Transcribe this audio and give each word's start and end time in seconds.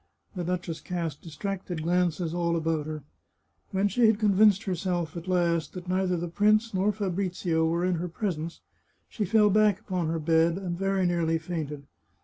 The 0.35 0.43
duchess 0.43 0.81
cast 0.81 1.21
distracted 1.21 1.83
glances 1.83 2.33
all 2.33 2.55
about 2.55 2.87
her. 2.87 3.03
When 3.69 3.87
she 3.87 4.07
had 4.07 4.17
convinced 4.17 4.63
herself, 4.63 5.15
at 5.15 5.27
last, 5.27 5.73
that 5.73 5.87
neither 5.87 6.17
the 6.17 6.27
prince 6.27 6.73
nor 6.73 6.91
Fabrizio 6.91 7.67
were 7.67 7.85
in 7.85 7.97
her 7.97 8.07
presence, 8.09 8.61
she 9.07 9.25
fell 9.25 9.51
back 9.51 9.81
upon 9.81 10.07
her 10.07 10.17
bed, 10.17 10.57
and 10.57 10.75
very 10.75 11.05
nearly 11.05 11.37
fainted. 11.37 11.83